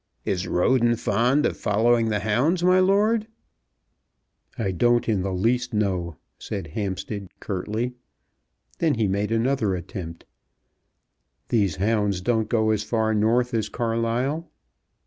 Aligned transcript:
Is 0.25 0.47
Roden 0.47 0.95
fond 0.95 1.45
of 1.45 1.55
following 1.57 2.09
the 2.09 2.21
hounds, 2.21 2.63
my 2.63 2.79
lord?" 2.79 3.27
"I 4.57 4.71
don't 4.71 5.07
in 5.07 5.21
the 5.21 5.31
least 5.31 5.75
know," 5.75 6.15
said 6.39 6.65
Hampstead, 6.73 7.27
curtly. 7.39 7.93
Then 8.79 8.95
he 8.95 9.07
made 9.07 9.31
another 9.31 9.75
attempt. 9.75 10.25
"These 11.49 11.75
hounds 11.75 12.19
don't 12.21 12.49
go 12.49 12.71
as 12.71 12.81
far 12.83 13.13
north 13.13 13.53
as 13.53 13.69
Carlisle?" 13.69 14.49